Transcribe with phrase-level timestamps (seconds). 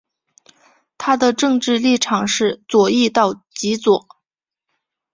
[0.97, 4.07] 它的政治立场是左翼到极左。